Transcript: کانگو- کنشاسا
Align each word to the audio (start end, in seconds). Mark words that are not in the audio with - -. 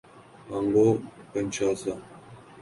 کانگو- 0.49 0.87
کنشاسا 1.33 1.93